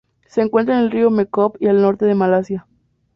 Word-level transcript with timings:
Se 0.25 0.41
encuentra 0.41 0.73
en 0.79 0.85
el 0.85 0.89
río 0.89 1.11
Mekong 1.11 1.53
y 1.59 1.67
al 1.67 1.79
norte 1.83 2.05
de 2.05 2.15
Malasia. 2.15 2.65